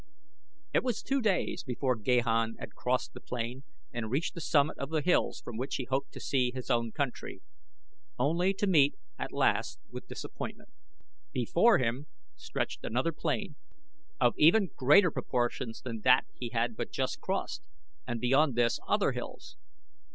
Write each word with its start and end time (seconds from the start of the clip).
It 0.73 0.83
was 0.83 1.03
two 1.03 1.21
days 1.21 1.63
before 1.63 1.95
Gahan 1.95 2.55
had 2.57 2.73
crossed 2.73 3.13
the 3.13 3.21
plain 3.21 3.63
and 3.93 4.09
reached 4.09 4.33
the 4.33 4.41
summit 4.41 4.79
of 4.79 4.89
the 4.89 5.03
hills 5.03 5.39
from 5.41 5.57
which 5.57 5.75
he 5.75 5.83
hoped 5.83 6.11
to 6.13 6.19
see 6.19 6.49
his 6.55 6.71
own 6.71 6.91
country, 6.91 7.43
only 8.17 8.51
to 8.55 8.65
meet 8.65 8.95
at 9.19 9.31
last 9.31 9.77
with 9.91 10.07
disappointment. 10.07 10.69
Before 11.31 11.77
him 11.77 12.07
stretched 12.35 12.83
another 12.83 13.11
plain, 13.13 13.57
of 14.19 14.33
even 14.39 14.71
greater 14.75 15.11
proportions 15.11 15.81
than 15.81 16.01
that 16.01 16.25
he 16.33 16.49
had 16.49 16.75
but 16.75 16.91
just 16.91 17.21
crossed, 17.21 17.61
and 18.07 18.19
beyond 18.19 18.55
this 18.55 18.79
other 18.87 19.11
hills. 19.11 19.55